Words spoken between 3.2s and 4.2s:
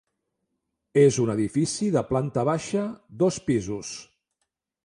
dos pisos.